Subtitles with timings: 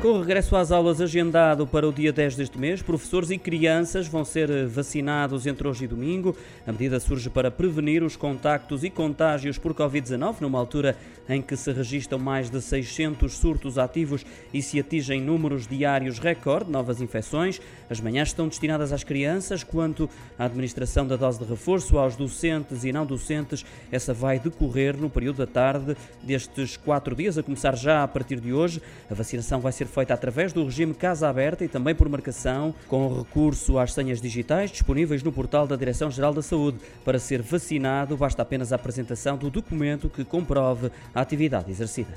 [0.00, 4.08] Com o regresso às aulas agendado para o dia 10 deste mês, professores e crianças
[4.08, 6.34] vão ser vacinados entre hoje e domingo.
[6.66, 10.96] A medida surge para prevenir os contactos e contágios por Covid-19, numa altura
[11.28, 14.24] em que se registram mais de 600 surtos ativos
[14.54, 17.60] e se atingem números diários recorde de novas infecções.
[17.90, 20.08] As manhãs estão destinadas às crianças, quanto
[20.38, 25.10] à administração da dose de reforço aos docentes e não docentes, essa vai decorrer no
[25.10, 28.80] período da tarde destes quatro dias, a começar já a partir de hoje.
[29.10, 33.18] A vacinação vai ser feita através do regime Casa Aberta e também por marcação, com
[33.18, 36.78] recurso às senhas digitais disponíveis no portal da Direção-Geral da Saúde.
[37.04, 42.14] Para ser vacinado, basta apenas a apresentação do documento que comprove a atividade exercida.